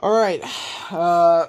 [0.00, 0.42] All right.
[0.92, 1.48] Uh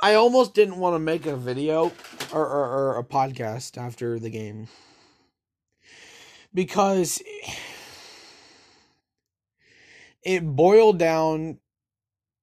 [0.00, 1.92] I almost didn't want to make a video
[2.32, 4.68] or, or, or, a podcast after the game
[6.54, 7.20] because
[10.22, 11.58] it boiled down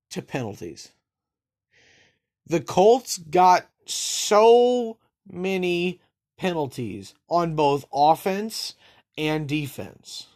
[0.09, 0.91] to penalties.
[2.47, 4.97] The Colts got so
[5.31, 6.01] many
[6.37, 8.75] penalties on both offense
[9.17, 10.27] and defense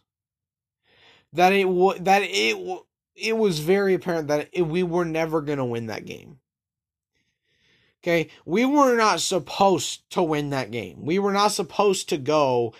[1.33, 5.41] that it w- that it w- it was very apparent that it, we were never
[5.41, 6.39] going to win that game.
[8.01, 11.05] Okay, we were not supposed to win that game.
[11.05, 12.73] We were not supposed to go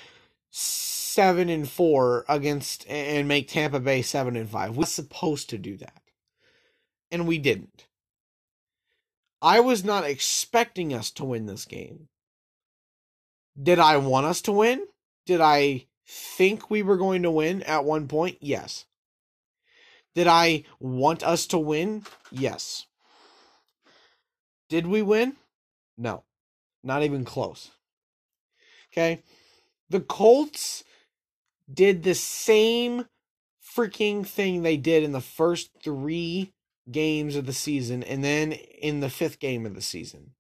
[0.49, 4.71] seven and four against and make Tampa Bay seven and five.
[4.71, 6.01] We were supposed to do that,
[7.12, 7.85] and we didn't.
[9.41, 12.07] I was not expecting us to win this game.
[13.62, 14.86] Did I want us to win?
[15.26, 18.38] Did I think we were going to win at one point?
[18.41, 18.85] Yes.
[20.16, 22.04] Did I want us to win?
[22.32, 22.85] Yes.
[24.70, 25.35] Did we win?
[25.98, 26.24] No.
[26.84, 27.71] Not even close.
[28.91, 29.24] Okay.
[29.90, 30.84] The Colts
[31.71, 33.05] did the same
[33.76, 36.54] freaking thing they did in the first three
[36.90, 40.32] games of the season and then in the fifth game of the season.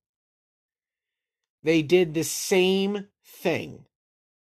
[1.63, 3.85] They did the same thing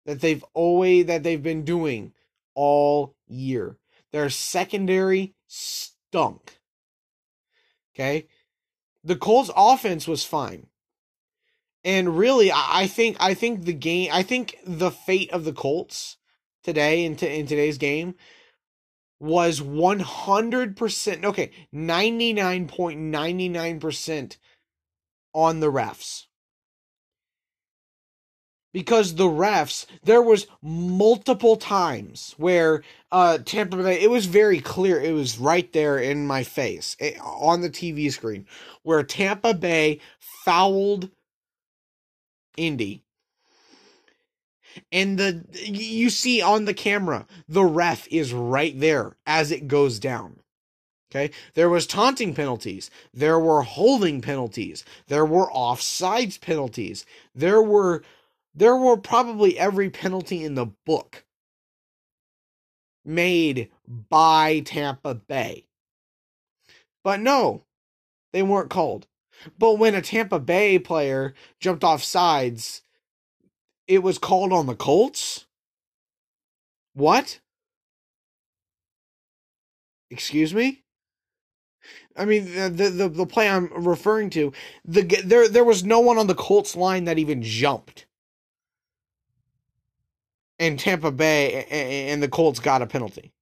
[0.05, 2.13] that they've always that they've been doing
[2.55, 3.77] all year.
[4.11, 6.59] Their secondary stunk.
[7.95, 8.27] Okay?
[9.03, 10.67] The Colts offense was fine.
[11.83, 16.15] And really, I think I think the game I think the fate of the Colts
[16.63, 18.15] today in, in today's game
[19.19, 24.37] was 100% okay 99.99%
[25.33, 26.27] on the refs
[28.73, 34.99] because the refs there was multiple times where uh Tampa Bay it was very clear
[34.99, 38.45] it was right there in my face it, eh, on the TV screen
[38.81, 41.09] where Tampa Bay fouled
[42.57, 43.03] Indy.
[44.91, 49.99] And the you see on the camera the ref is right there as it goes
[49.99, 50.39] down
[51.11, 51.31] okay?
[51.53, 57.05] There was taunting penalties there were holding penalties there were offsides penalties
[57.35, 58.03] there were
[58.55, 61.25] there were probably every penalty in the book
[63.05, 65.65] made by Tampa Bay.
[67.03, 67.63] But no,
[68.31, 69.07] they weren't called.
[69.57, 72.81] But when a Tampa Bay player jumped off sides,
[73.87, 75.45] it was called on the Colts?
[76.93, 77.39] What?
[80.09, 80.83] Excuse me?
[82.15, 84.53] I mean, the, the the play I'm referring to,
[84.85, 88.05] the there there was no one on the Colts line that even jumped
[90.63, 93.33] and Tampa Bay and the Colts got a penalty.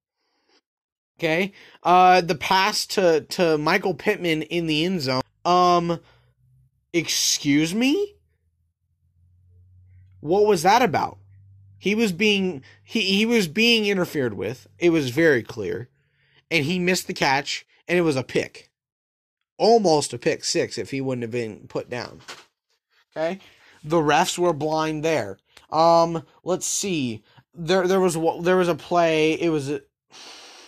[1.19, 1.53] Okay.
[1.83, 5.21] Uh the pass to to Michael Pittman in the end zone.
[5.45, 5.99] Um
[6.93, 8.15] excuse me?
[10.19, 11.19] What was that about?
[11.77, 14.67] He was being he he was being interfered with.
[14.79, 15.89] It was very clear.
[16.49, 18.69] And he missed the catch and it was a pick.
[19.57, 22.21] Almost a pick 6 if he wouldn't have been put down.
[23.15, 23.39] Okay?
[23.83, 25.37] The refs were blind there.
[25.71, 27.23] Um, let's see.
[27.53, 29.33] There there was there was a play.
[29.33, 29.81] It was a,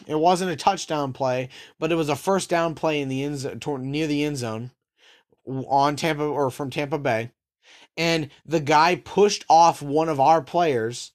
[0.08, 1.50] it wasn't a touchdown play,
[1.80, 4.72] but it was a first down play in the end zone, near the end zone
[5.46, 7.32] on Tampa or from Tampa Bay.
[7.96, 11.12] And the guy pushed off one of our players.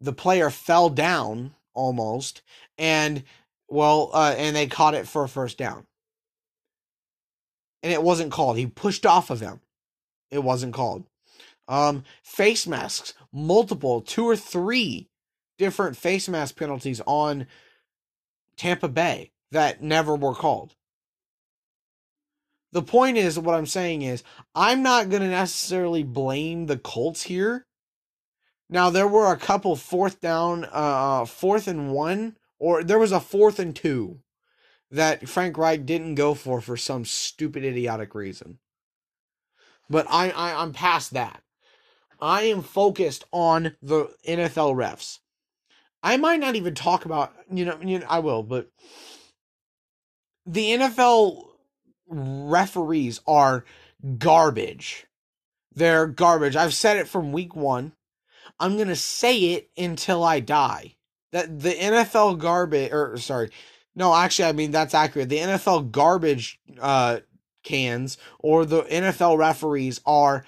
[0.00, 2.42] The player fell down almost
[2.76, 3.22] and
[3.68, 5.86] well uh, and they caught it for a first down.
[7.82, 8.56] And it wasn't called.
[8.56, 9.60] He pushed off of him.
[10.30, 11.04] It wasn't called.
[11.72, 15.08] Um, face masks, multiple, two or three
[15.56, 17.46] different face mask penalties on
[18.58, 20.74] Tampa Bay that never were called.
[22.72, 24.22] The point is, what I'm saying is,
[24.54, 27.66] I'm not going to necessarily blame the Colts here.
[28.68, 33.20] Now, there were a couple fourth down, uh, fourth and one, or there was a
[33.20, 34.18] fourth and two
[34.90, 38.58] that Frank Reich didn't go for for some stupid, idiotic reason.
[39.88, 41.41] But I, I I'm past that.
[42.22, 45.18] I am focused on the NFL refs.
[46.04, 48.70] I might not even talk about, you know, you know, I will, but
[50.46, 51.44] the NFL
[52.06, 53.64] referees are
[54.18, 55.06] garbage.
[55.74, 56.54] They're garbage.
[56.54, 57.92] I've said it from week 1.
[58.60, 60.94] I'm going to say it until I die.
[61.32, 63.50] That the NFL garbage or sorry.
[63.96, 65.28] No, actually I mean that's accurate.
[65.28, 67.20] The NFL garbage uh
[67.64, 70.44] cans or the NFL referees are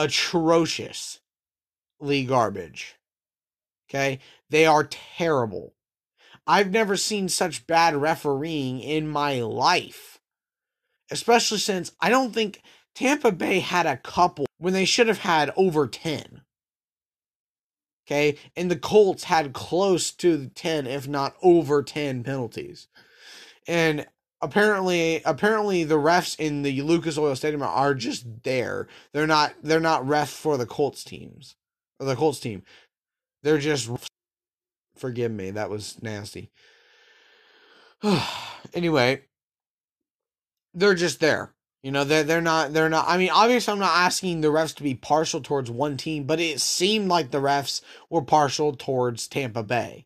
[0.00, 1.20] atrocious.
[2.00, 2.96] League garbage.
[3.88, 4.20] Okay?
[4.48, 5.74] They are terrible.
[6.46, 10.18] I've never seen such bad refereeing in my life.
[11.10, 12.62] Especially since I don't think
[12.94, 16.40] Tampa Bay had a couple when they should have had over 10.
[18.06, 18.38] Okay?
[18.56, 22.88] And the Colts had close to 10 if not over 10 penalties.
[23.68, 24.06] And
[24.42, 28.88] apparently apparently the refs in the Lucas Oil Stadium are just there.
[29.12, 31.56] They're not they're not refs for the Colts teams.
[31.98, 32.62] Or the Colts team.
[33.42, 33.90] They're just
[34.96, 36.50] forgive me, that was nasty.
[38.74, 39.22] anyway,
[40.74, 41.52] they're just there.
[41.82, 44.74] You know, they're, they're not, they're not, I mean, obviously, I'm not asking the refs
[44.76, 49.26] to be partial towards one team, but it seemed like the refs were partial towards
[49.26, 50.04] Tampa Bay.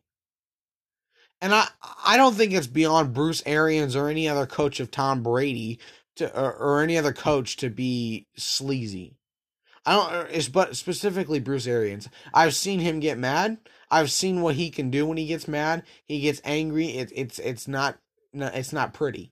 [1.45, 1.67] And I,
[2.03, 5.77] I don't think it's beyond Bruce Arians or any other coach of Tom Brady
[6.15, 9.13] to, or, or any other coach to be sleazy.
[9.85, 12.09] I don't, er, it's but specifically Bruce Arians.
[12.33, 13.59] I've seen him get mad.
[13.91, 15.83] I've seen what he can do when he gets mad.
[16.07, 16.87] He gets angry.
[16.87, 17.99] It, it's, it's not,
[18.33, 19.31] it's not pretty.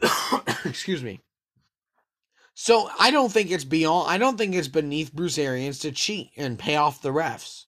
[0.64, 1.20] Excuse me.
[2.54, 4.10] So I don't think it's beyond.
[4.10, 7.66] I don't think it's beneath Bruce Arians to cheat and pay off the refs.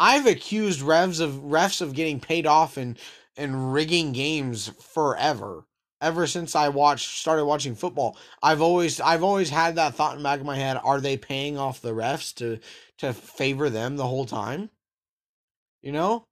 [0.00, 2.98] I've accused refs of refs of getting paid off and
[3.36, 5.66] and rigging games forever.
[6.00, 10.18] Ever since I watched started watching football, I've always I've always had that thought in
[10.18, 12.58] the back of my head: Are they paying off the refs to
[12.98, 14.70] to favor them the whole time?
[15.82, 16.24] You know,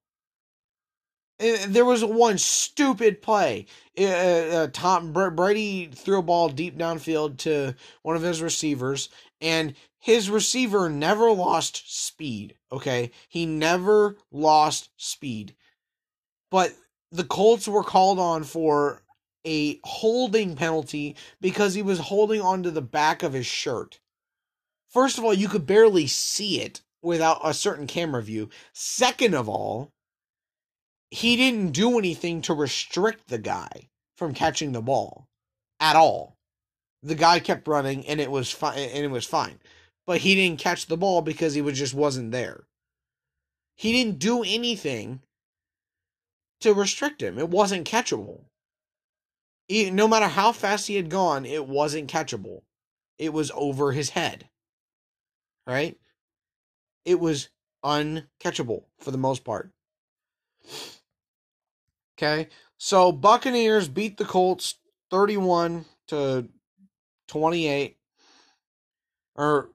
[1.38, 3.66] there was one stupid play.
[3.98, 9.10] Uh, uh, Tom Brady threw a ball deep downfield to one of his receivers,
[9.42, 12.56] and his receiver never lost speed.
[12.70, 15.54] Okay, he never lost speed,
[16.50, 16.74] but
[17.10, 19.02] the Colts were called on for
[19.46, 24.00] a holding penalty because he was holding onto the back of his shirt.
[24.88, 28.50] First of all, you could barely see it without a certain camera view.
[28.72, 29.92] Second of all,
[31.10, 35.28] he didn't do anything to restrict the guy from catching the ball
[35.80, 36.36] at all.
[37.02, 39.60] The guy kept running and it was fine and it was fine.
[40.08, 42.64] But he didn't catch the ball because he was just wasn't there.
[43.76, 45.20] He didn't do anything
[46.62, 47.38] to restrict him.
[47.38, 48.44] It wasn't catchable.
[49.66, 52.62] He, no matter how fast he had gone, it wasn't catchable.
[53.18, 54.48] It was over his head.
[55.66, 55.98] Right?
[57.04, 57.50] It was
[57.84, 59.72] uncatchable for the most part.
[62.16, 62.48] Okay.
[62.78, 64.76] So Buccaneers beat the Colts
[65.10, 66.48] 31 to
[67.28, 67.98] 28.
[69.34, 69.68] Or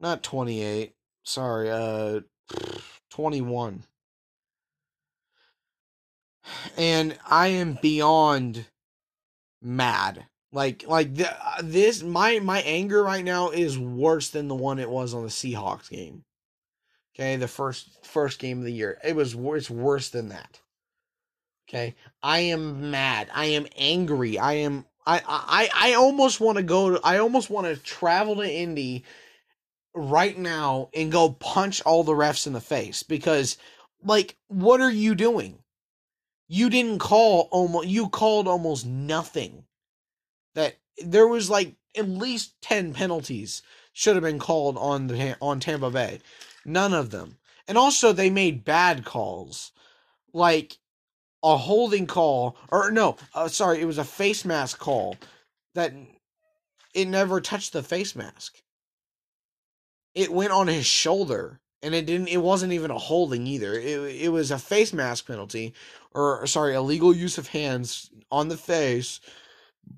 [0.00, 0.94] not 28.
[1.22, 2.20] Sorry, uh
[3.10, 3.84] 21.
[6.76, 8.66] And I am beyond
[9.62, 10.26] mad.
[10.52, 11.30] Like like the,
[11.62, 15.28] this my my anger right now is worse than the one it was on the
[15.28, 16.24] Seahawks game.
[17.14, 18.98] Okay, the first first game of the year.
[19.04, 20.60] It was it's worse than that.
[21.68, 23.28] Okay, I am mad.
[23.32, 24.38] I am angry.
[24.38, 24.86] I am.
[25.06, 26.90] I I I almost want to go.
[26.90, 29.04] To, I almost want to travel to Indy
[29.94, 33.56] right now and go punch all the refs in the face because,
[34.02, 35.58] like, what are you doing?
[36.48, 37.88] You didn't call almost.
[37.88, 39.64] You called almost nothing.
[40.54, 45.60] That there was like at least ten penalties should have been called on the on
[45.60, 46.20] Tampa Bay.
[46.64, 47.38] None of them.
[47.68, 49.70] And also, they made bad calls.
[50.32, 50.78] Like
[51.42, 55.16] a holding call, or no, uh, sorry, it was a face mask call
[55.74, 55.92] that
[56.94, 58.60] it never touched the face mask.
[60.14, 62.28] It went on his shoulder, and it didn't.
[62.28, 63.74] It wasn't even a holding either.
[63.74, 65.74] It it was a face mask penalty,
[66.12, 69.20] or sorry, illegal use of hands on the face,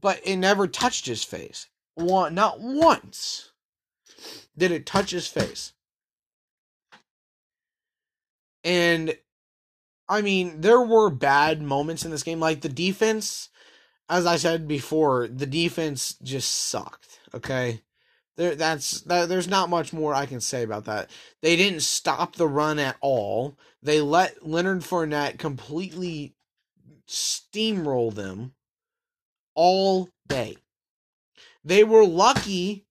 [0.00, 1.69] but it never touched his face.
[1.95, 3.52] One, not once
[4.57, 5.73] did it touch his face.
[8.64, 9.16] And
[10.09, 12.40] I mean, there were bad moments in this game.
[12.40, 13.49] Like the defense,
[14.09, 17.21] as I said before, the defense just sucked.
[17.35, 17.81] Okay.
[18.36, 21.10] There, that's that, there's not much more I can say about that.
[21.42, 23.58] They didn't stop the run at all.
[23.82, 26.34] They let Leonard Fournette completely
[27.08, 28.54] steamroll them
[29.54, 30.56] all day.
[31.64, 32.86] They were lucky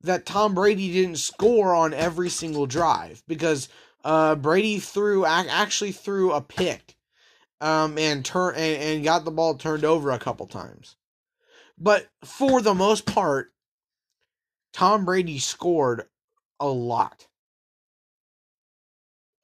[0.00, 3.68] that Tom Brady didn't score on every single drive because
[4.04, 6.96] uh, Brady threw actually threw a pick,
[7.60, 10.96] um, and turn and, and got the ball turned over a couple times.
[11.78, 13.51] But for the most part,
[14.72, 16.06] Tom Brady scored
[16.60, 17.26] a lot.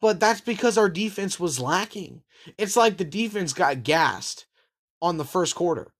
[0.01, 2.23] But that's because our defense was lacking.
[2.57, 4.47] It's like the defense got gassed
[5.03, 5.93] on the first quarter.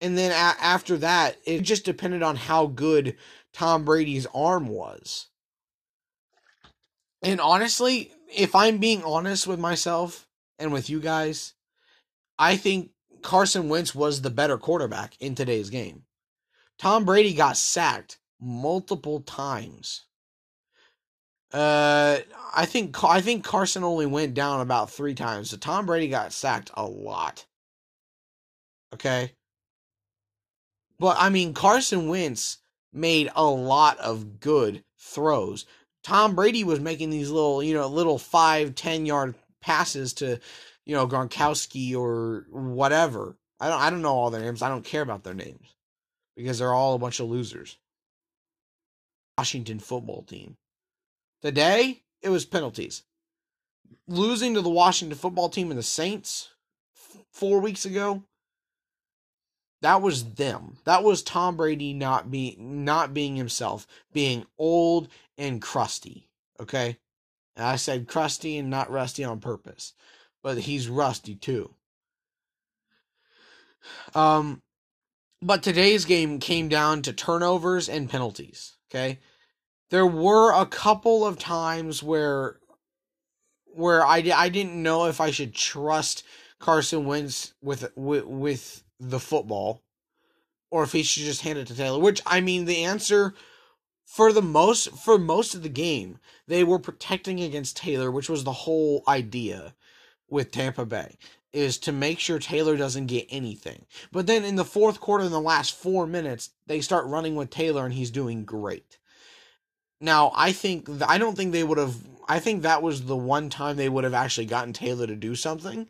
[0.00, 3.16] And then a- after that, it just depended on how good
[3.52, 5.28] Tom Brady's arm was.
[7.22, 11.54] And honestly, if I'm being honest with myself and with you guys,
[12.38, 12.90] I think
[13.22, 16.04] Carson Wentz was the better quarterback in today's game.
[16.78, 20.04] Tom Brady got sacked multiple times.
[21.52, 22.18] Uh,
[22.54, 25.50] I think I think Carson only went down about three times.
[25.50, 27.46] So Tom Brady got sacked a lot.
[28.94, 29.32] Okay,
[30.98, 32.58] but I mean Carson Wentz
[32.92, 35.66] made a lot of good throws.
[36.04, 40.38] Tom Brady was making these little, you know, little five, ten yard passes to,
[40.84, 43.36] you know, Gronkowski or whatever.
[43.58, 44.62] I don't I don't know all their names.
[44.62, 45.77] I don't care about their names
[46.38, 47.76] because they're all a bunch of losers.
[49.36, 50.56] Washington football team.
[51.42, 53.02] Today, it was penalties.
[54.06, 56.50] Losing to the Washington football team and the Saints
[56.94, 58.22] f- 4 weeks ago,
[59.82, 60.78] that was them.
[60.84, 66.28] That was Tom Brady not being not being himself, being old and crusty.
[66.60, 66.98] Okay?
[67.56, 69.92] And I said crusty and not rusty on purpose.
[70.42, 71.74] But he's rusty too.
[74.14, 74.62] Um
[75.40, 79.18] but today's game came down to turnovers and penalties, okay?
[79.90, 82.58] There were a couple of times where
[83.66, 86.24] where I, I didn't know if I should trust
[86.58, 89.82] Carson Wentz with, with with the football
[90.70, 91.98] or if he should just hand it to Taylor.
[91.98, 93.34] Which I mean, the answer
[94.04, 98.44] for the most for most of the game, they were protecting against Taylor, which was
[98.44, 99.74] the whole idea
[100.28, 101.16] with Tampa Bay
[101.52, 103.86] is to make sure Taylor doesn't get anything.
[104.12, 107.50] But then in the fourth quarter in the last 4 minutes, they start running with
[107.50, 108.98] Taylor and he's doing great.
[110.00, 111.96] Now, I think I don't think they would have
[112.28, 115.34] I think that was the one time they would have actually gotten Taylor to do
[115.34, 115.88] something.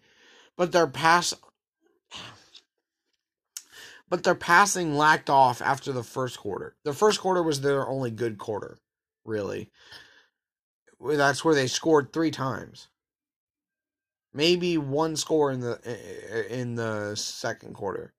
[0.56, 1.34] But their pass
[4.08, 6.76] but their passing lacked off after the first quarter.
[6.84, 8.78] The first quarter was their only good quarter,
[9.24, 9.70] really.
[11.00, 12.88] That's where they scored three times.
[14.32, 18.12] Maybe one score in the in the second quarter,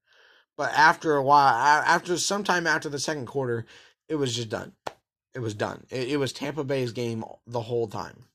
[0.58, 3.66] but after a while, after sometime after the second quarter,
[4.08, 4.74] it was just done.
[5.36, 5.86] It was done.
[5.90, 8.26] It, it was Tampa Bay's game the whole time,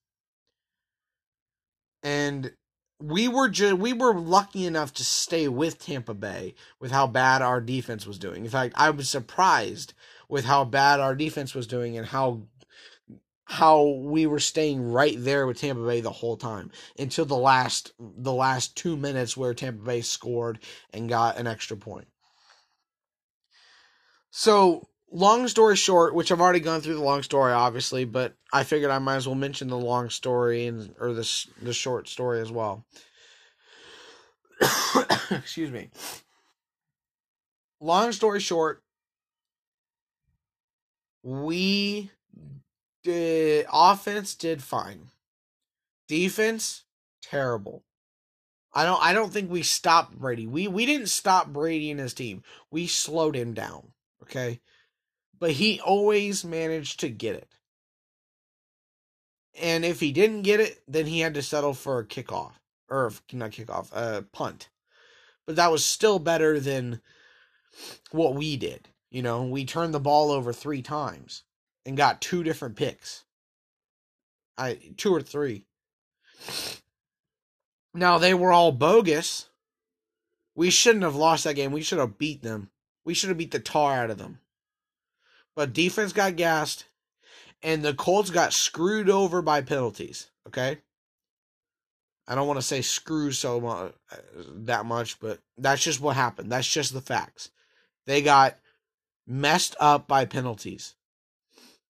[2.02, 2.52] and
[3.00, 7.42] we were just we were lucky enough to stay with Tampa Bay with how bad
[7.42, 8.44] our defense was doing.
[8.44, 9.94] In fact, I was surprised
[10.28, 12.42] with how bad our defense was doing and how
[13.44, 17.92] how we were staying right there with Tampa Bay the whole time until the last
[17.98, 20.58] the last 2 minutes where Tampa Bay scored
[20.92, 22.08] and got an extra point.
[24.30, 28.64] So, long story short, which I've already gone through the long story obviously, but I
[28.64, 32.40] figured I might as well mention the long story and or the the short story
[32.40, 32.86] as well.
[35.30, 35.90] Excuse me.
[37.80, 38.82] Long story short,
[41.22, 42.10] we
[43.04, 45.10] did offense did fine.
[46.08, 46.84] Defense
[47.22, 47.84] terrible.
[48.72, 50.46] I don't I don't think we stopped Brady.
[50.46, 52.42] We we didn't stop Brady and his team.
[52.70, 53.92] We slowed him down,
[54.22, 54.60] okay?
[55.38, 57.48] But he always managed to get it.
[59.60, 62.52] And if he didn't get it, then he had to settle for a kickoff
[62.88, 64.68] or not kickoff, a punt.
[65.46, 67.00] But that was still better than
[68.10, 68.88] what we did.
[69.10, 71.44] You know, we turned the ball over 3 times
[71.86, 73.24] and got two different picks.
[74.56, 75.64] I two or three.
[77.92, 79.48] Now they were all bogus.
[80.54, 81.72] We shouldn't have lost that game.
[81.72, 82.70] We should have beat them.
[83.04, 84.38] We should have beat the tar out of them.
[85.56, 86.84] But defense got gassed
[87.62, 90.78] and the Colts got screwed over by penalties, okay?
[92.28, 94.16] I don't want to say screw so much uh,
[94.64, 96.50] that much, but that's just what happened.
[96.50, 97.50] That's just the facts.
[98.06, 98.58] They got
[99.26, 100.94] messed up by penalties.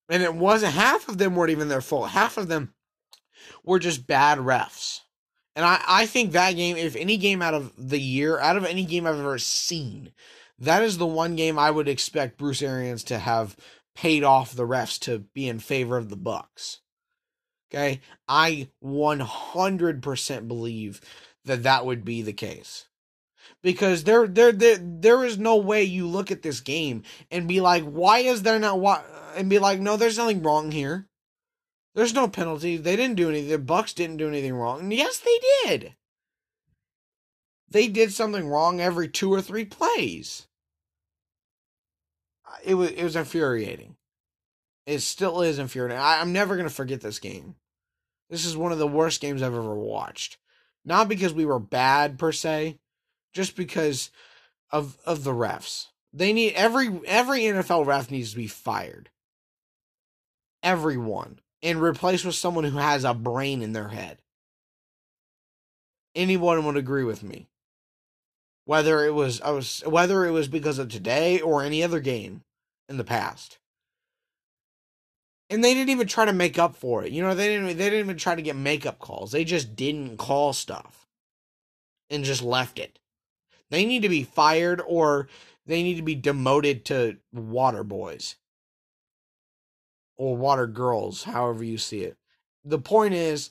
[0.09, 2.11] And it wasn't half of them weren't even their fault.
[2.11, 2.75] Half of them
[3.65, 5.01] were just bad refs.
[5.57, 8.65] And I, I think that game, if any game out of the year, out of
[8.65, 10.13] any game I've ever seen,
[10.59, 13.57] that is the one game I would expect Bruce Arians to have
[13.95, 16.81] paid off the refs to be in favor of the Bucks.
[17.73, 18.01] Okay?
[18.29, 21.01] I 100% believe
[21.45, 22.87] that that would be the case
[23.63, 27.61] because there there there there is no way you look at this game and be
[27.61, 29.03] like why is there not why
[29.37, 31.09] and be like no there's nothing wrong here.
[31.95, 32.77] There's no penalty.
[32.77, 33.51] They didn't do anything.
[33.51, 34.81] The bucks didn't do anything wrong.
[34.81, 35.95] And yes they did.
[37.69, 40.47] They did something wrong every two or three plays.
[42.65, 43.97] It was it was infuriating.
[44.87, 45.99] It still is infuriating.
[45.99, 47.57] I, i'm never to forget this game.
[48.31, 50.39] This is one of the worst games i've ever watched.
[50.85, 52.79] Not because we were bad per se
[53.33, 54.11] just because
[54.71, 55.87] of of the refs.
[56.13, 59.11] They need every every NFL ref needs to be fired.
[60.65, 64.19] Everyone and replace with someone who has a brain in their head.
[66.15, 67.49] Anyone would agree with me.
[68.65, 72.43] Whether it was I was whether it was because of today or any other game
[72.89, 73.59] in the past.
[75.51, 77.13] And they didn't even try to make up for it.
[77.13, 79.33] You know, they didn't they didn't even try to get makeup calls.
[79.33, 81.07] They just didn't call stuff
[82.09, 82.99] and just left it.
[83.71, 85.29] They need to be fired or
[85.67, 88.37] they need to be demoted to water boys
[90.17, 92.17] or water girls, however you see it.
[92.65, 93.51] The point is,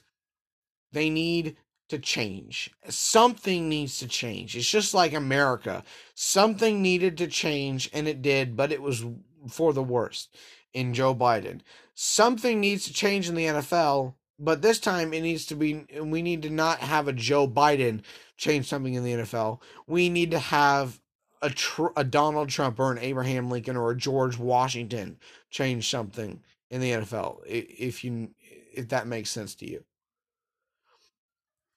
[0.91, 1.57] they need
[1.89, 2.71] to change.
[2.89, 4.55] Something needs to change.
[4.55, 5.83] It's just like America.
[6.15, 9.05] Something needed to change, and it did, but it was
[9.49, 10.35] for the worst
[10.73, 11.61] in Joe Biden.
[11.93, 16.21] Something needs to change in the NFL, but this time it needs to be, we
[16.21, 18.01] need to not have a Joe Biden
[18.37, 19.59] change something in the NFL.
[19.85, 20.99] We need to have
[21.41, 25.17] a, tr- a Donald Trump or an Abraham Lincoln or a George Washington
[25.51, 28.29] change something in the NFL if you
[28.73, 29.83] if that makes sense to you.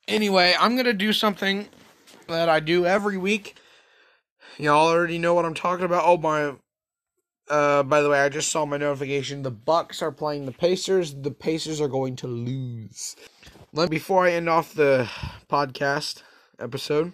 [0.08, 1.66] Anyway, I'm going to do something
[2.28, 3.56] that I do every week.
[4.56, 6.04] Y'all already know what I'm talking about.
[6.06, 6.54] Oh my
[7.48, 9.42] uh by the way, I just saw my notification.
[9.42, 11.14] The Bucks are playing the Pacers.
[11.14, 13.16] The Pacers are going to lose.
[13.72, 15.08] Let before I end off the
[15.50, 16.22] podcast
[16.58, 17.12] episode,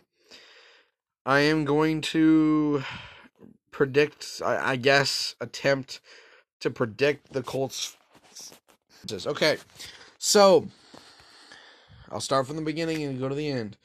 [1.27, 2.85] I am going to
[3.71, 6.01] predict I, I guess attempt
[6.63, 7.97] to predict the Colts.
[9.11, 9.59] Okay,
[10.19, 10.69] so
[12.11, 13.77] I'll start from the beginning and go to the end.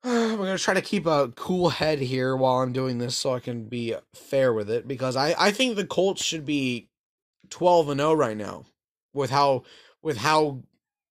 [0.04, 3.40] I'm to try to keep a cool head here while I'm doing this so I
[3.40, 6.88] can be fair with it because I, I think the Colts should be
[7.50, 8.66] 12 and 0 right now
[9.14, 9.62] with how
[10.02, 10.62] with how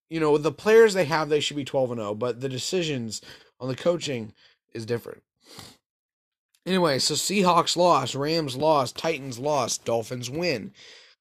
[0.09, 3.21] you know the players they have they should be 12 and 0 but the decisions
[3.59, 4.33] on the coaching
[4.73, 5.23] is different.
[6.67, 10.73] Anyway, so Seahawks lost, Rams lost, Titans lost, Dolphins win,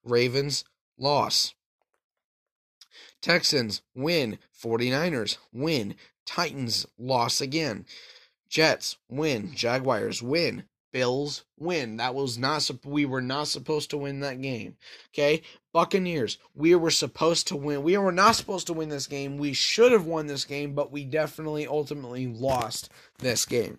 [0.03, 0.65] Ravens
[0.99, 1.55] loss.
[3.23, 5.95] Texans win, 49ers win,
[6.27, 7.87] Titans loss again.
[8.49, 11.99] Jets win, Jaguars win, Bills win.
[11.99, 14.77] That was not we were not supposed to win that game.
[15.15, 15.43] Okay?
[15.73, 17.85] Buccaneers, we were supposed to win.
[17.85, 19.39] We were not supposed to win this game.
[19.39, 23.79] We should have won this game, but we definitely ultimately lost this game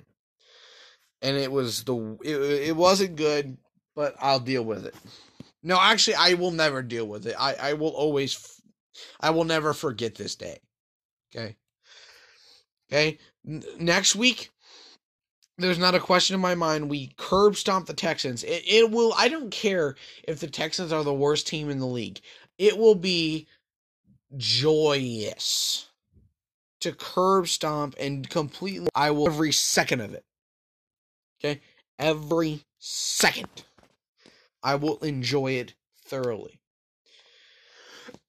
[1.22, 2.36] and it was the it,
[2.70, 3.58] it wasn't good,
[3.96, 4.96] but I'll deal with it.
[5.64, 7.36] No, actually, I will never deal with it.
[7.38, 8.62] I I will always,
[9.20, 10.60] I will never forget this day.
[11.36, 11.56] Okay.
[12.92, 13.18] Okay.
[13.46, 14.50] N- next week,
[15.58, 16.90] there's not a question in my mind.
[16.90, 18.44] We curb stomp the Texans.
[18.44, 19.14] It, it will.
[19.18, 19.96] I don't care
[20.28, 22.22] if the Texans are the worst team in the league.
[22.58, 23.48] It will be
[24.36, 25.88] joyous
[26.82, 28.90] to curb stomp and completely.
[28.94, 30.24] I will every second of it.
[31.40, 31.62] Okay?
[32.00, 33.64] Every second.
[34.64, 35.74] I will enjoy it
[36.06, 36.60] thoroughly.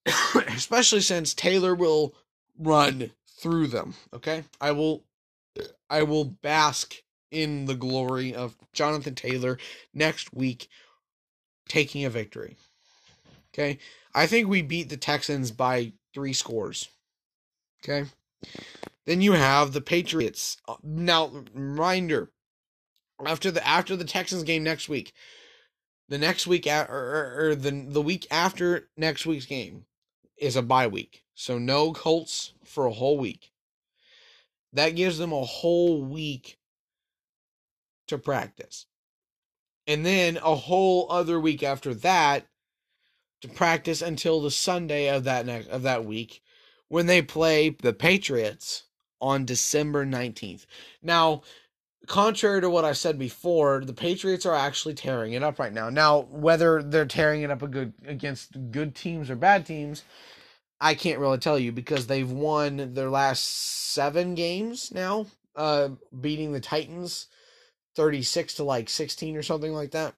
[0.48, 2.14] Especially since Taylor will
[2.58, 4.44] run through them, okay?
[4.60, 5.04] I will
[5.90, 6.94] I will bask
[7.30, 9.58] in the glory of Jonathan Taylor
[9.92, 10.68] next week
[11.68, 12.56] taking a victory.
[13.52, 13.78] Okay?
[14.14, 16.88] I think we beat the Texans by 3 scores.
[17.82, 18.08] Okay?
[19.04, 20.56] Then you have the Patriots.
[20.66, 22.30] Uh, now, reminder
[23.24, 25.12] after the after the Texans game next week,
[26.08, 29.84] the next week or, or, or the the week after next week's game
[30.36, 33.52] is a bye week, so no Colts for a whole week.
[34.72, 36.58] That gives them a whole week
[38.06, 38.86] to practice,
[39.86, 42.46] and then a whole other week after that
[43.40, 46.42] to practice until the Sunday of that next of that week
[46.88, 48.84] when they play the Patriots
[49.20, 50.64] on December 19th.
[51.02, 51.42] Now,
[52.08, 55.90] contrary to what I said before, the Patriots are actually tearing it up right now.
[55.90, 60.02] Now, whether they're tearing it up a good against good teams or bad teams,
[60.80, 63.44] I can't really tell you because they've won their last
[63.92, 65.90] seven games now, uh,
[66.20, 67.26] beating the Titans
[67.94, 70.14] thirty six to like sixteen or something like that.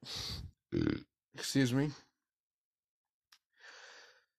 [1.34, 1.90] Excuse me.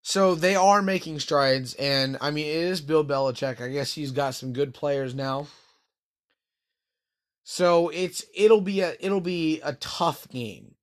[0.04, 3.62] So they are making strides, and I mean it is Bill Belichick.
[3.62, 5.48] I guess he's got some good players now.
[7.52, 10.76] So it's it'll be a it'll be a tough game.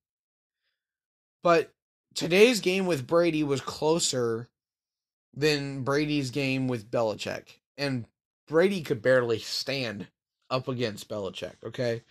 [1.41, 1.73] But
[2.13, 4.49] today's game with Brady was closer
[5.33, 7.57] than Brady's game with Belichick.
[7.75, 8.05] And
[8.47, 10.09] Brady could barely stand
[10.51, 12.03] up against Belichick, okay?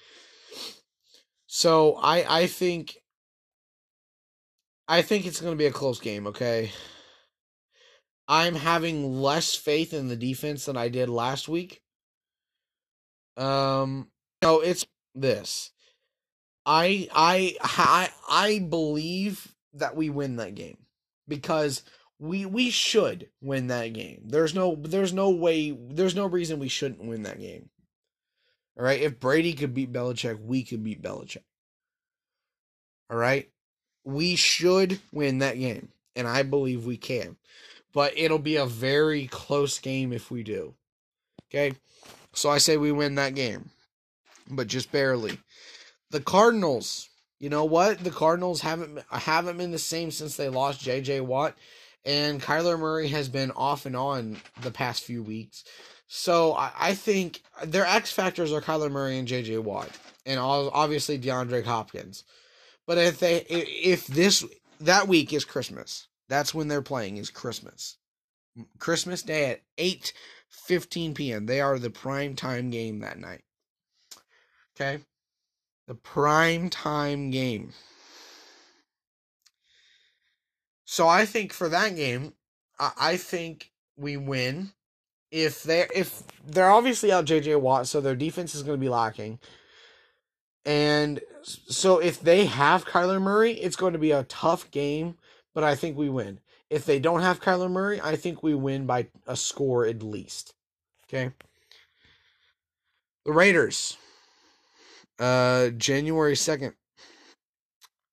[1.46, 2.96] So I I think
[4.88, 6.72] I think it's going to be a close game, okay?
[8.26, 11.80] I'm having less faith in the defense than I did last week.
[13.36, 14.08] Um
[14.42, 15.72] know, it's this.
[16.66, 20.78] I I I I believe that we win that game
[21.26, 21.82] because
[22.18, 24.22] we we should win that game.
[24.24, 27.70] There's no there's no way there's no reason we shouldn't win that game.
[28.78, 31.42] All right, if Brady could beat Belichick, we could beat Belichick.
[33.10, 33.48] All right,
[34.04, 37.36] we should win that game, and I believe we can.
[37.94, 40.74] But it'll be a very close game if we do.
[41.50, 41.74] Okay,
[42.34, 43.70] so I say we win that game,
[44.50, 45.38] but just barely.
[46.10, 47.08] The Cardinals,
[47.38, 47.98] you know what?
[48.02, 51.20] The Cardinals haven't haven't been the same since they lost J.J.
[51.20, 51.54] Watt,
[52.04, 55.64] and Kyler Murray has been off and on the past few weeks.
[56.06, 59.58] So I, I think their X factors are Kyler Murray and J.J.
[59.58, 59.90] Watt,
[60.24, 62.24] and obviously DeAndre Hopkins.
[62.86, 64.44] But if they if this
[64.80, 67.98] that week is Christmas, that's when they're playing is Christmas.
[68.78, 70.12] Christmas Day at 8
[70.48, 71.46] 15 p.m.
[71.46, 73.42] They are the prime time game that night.
[74.78, 75.02] Okay?
[75.86, 77.72] The prime time game.
[80.84, 82.34] So I think for that game,
[82.78, 84.70] I, think we win.
[85.30, 88.88] If they if they're obviously out JJ Watt, so their defense is going to be
[88.88, 89.38] lacking.
[90.64, 95.16] And so if they have Kyler Murray, it's going to be a tough game,
[95.54, 96.40] but I think we win.
[96.70, 100.54] If they don't have Kyler Murray, I think we win by a score at least.
[101.06, 101.32] Okay.
[103.24, 103.96] The Raiders.
[105.18, 106.74] Uh January 2nd.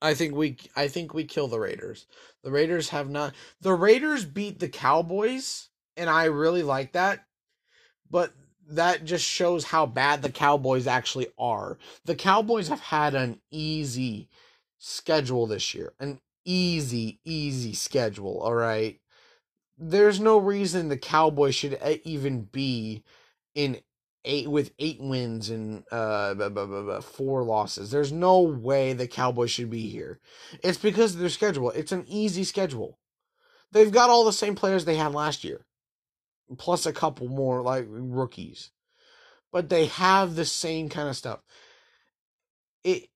[0.02, 2.08] I think we I think we kill the Raiders.
[2.44, 7.26] The Raiders have not The Raiders beat the Cowboys and I really like that.
[8.10, 8.34] But
[8.68, 11.78] that just shows how bad the Cowboys actually are.
[12.06, 14.30] The Cowboys have had an easy
[14.78, 15.94] schedule this year.
[16.00, 19.00] An easy easy schedule, all right?
[19.78, 23.04] There's no reason the Cowboys should even be
[23.54, 23.82] in
[24.26, 27.92] eight with eight wins and uh four losses.
[27.92, 30.20] There's no way the Cowboys should be here.
[30.64, 31.72] It's because of their schedule.
[31.72, 33.00] It's an easy schedule.
[33.72, 35.66] They've got all the same players they had last year,
[36.58, 38.72] plus a couple more like rookies,
[39.52, 41.40] but they have the same kind of stuff.
[42.84, 43.10] It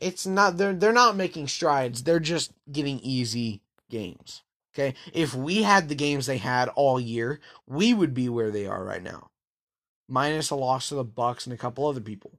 [0.00, 2.02] it's not they're they're not making strides.
[2.02, 4.42] They're just getting easy games.
[4.74, 8.66] Okay, if we had the games they had all year, we would be where they
[8.66, 9.30] are right now
[10.08, 12.38] minus a loss to the Bucks and a couple other people.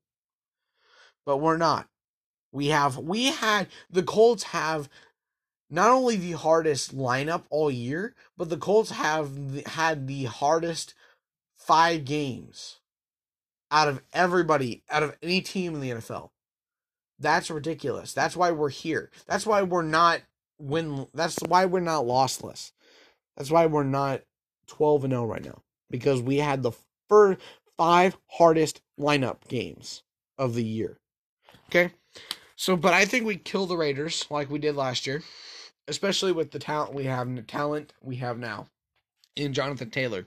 [1.25, 1.87] But we're not.
[2.51, 4.89] We have we had the Colts have
[5.69, 10.93] not only the hardest lineup all year, but the Colts have had the hardest
[11.57, 12.79] five games
[13.69, 16.29] out of everybody, out of any team in the NFL.
[17.19, 18.13] That's ridiculous.
[18.13, 19.11] That's why we're here.
[19.27, 20.21] That's why we're not
[20.59, 21.07] win.
[21.13, 22.71] That's why we're not lossless.
[23.35, 24.21] That's why we're not
[24.67, 26.71] 12 and 0 right now because we had the
[27.09, 27.39] first
[27.77, 30.03] five hardest lineup games
[30.37, 30.97] of the year.
[31.69, 31.91] Okay?
[32.55, 35.21] So, but I think we kill the Raiders like we did last year,
[35.87, 38.67] especially with the talent we have, and the talent we have now
[39.35, 40.25] in Jonathan Taylor,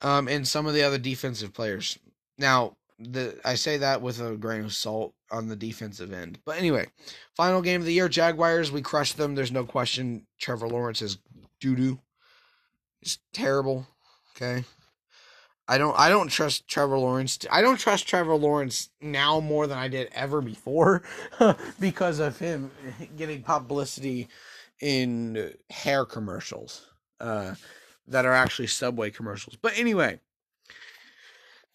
[0.00, 1.98] um, and some of the other defensive players.
[2.38, 6.38] Now, the I say that with a grain of salt on the defensive end.
[6.44, 6.86] But anyway,
[7.36, 8.70] final game of the year, Jaguars.
[8.70, 9.34] We crushed them.
[9.34, 10.26] There's no question.
[10.38, 11.18] Trevor Lawrence is
[11.60, 11.98] doo doo.
[13.00, 13.86] It's terrible.
[14.36, 14.64] Okay.
[15.68, 17.38] I don't I don't trust Trevor Lawrence.
[17.50, 21.02] I don't trust Trevor Lawrence now more than I did ever before
[21.80, 22.70] because of him
[23.16, 24.28] getting publicity
[24.80, 26.86] in hair commercials
[27.20, 27.54] uh,
[28.08, 29.56] that are actually Subway commercials.
[29.56, 30.18] But anyway,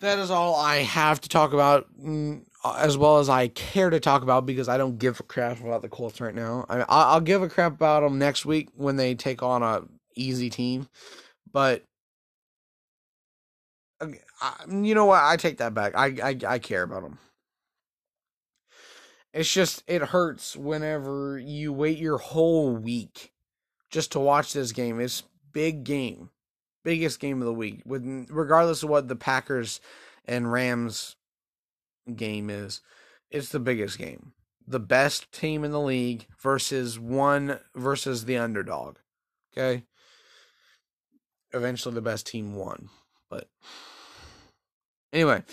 [0.01, 2.43] that is all I have to talk about mm,
[2.77, 5.81] as well as I care to talk about because I don't give a crap about
[5.81, 6.65] the Colts right now.
[6.69, 9.83] I, I'll give a crap about them next week when they take on a
[10.15, 10.89] easy team,
[11.51, 11.83] but
[14.01, 15.23] you know what?
[15.23, 15.93] I take that back.
[15.95, 17.19] I I, I care about them.
[19.33, 23.33] It's just it hurts whenever you wait your whole week
[23.89, 24.99] just to watch this game.
[24.99, 26.29] It's big game,
[26.83, 27.81] biggest game of the week.
[27.85, 29.79] With regardless of what the Packers
[30.25, 31.15] and Rams
[32.15, 32.81] game is,
[33.29, 34.33] it's the biggest game.
[34.67, 38.97] The best team in the league versus one versus the underdog.
[39.55, 39.83] Okay.
[41.53, 42.89] Eventually, the best team won.
[43.29, 43.47] But
[45.13, 45.43] anyway,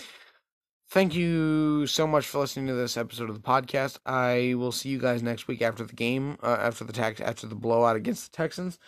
[0.89, 3.99] thank you so much for listening to this episode of the podcast.
[4.05, 7.47] I will see you guys next week after the game, uh, after the tax, after
[7.47, 8.79] the blowout against the Texans.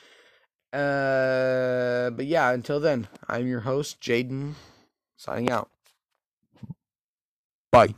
[0.74, 4.54] Uh, but yeah, until then, I'm your host, Jaden,
[5.16, 5.70] signing out.
[7.72, 7.96] Bye.